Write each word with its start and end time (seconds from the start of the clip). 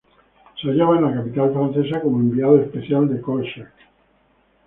Se 0.59 0.67
hallaba 0.67 0.97
en 0.97 1.03
la 1.05 1.13
capital 1.13 1.53
francesa 1.53 2.01
como 2.01 2.19
enviado 2.21 2.57
especial 2.59 3.07
de 3.07 3.21
Kolchak. 3.21 3.71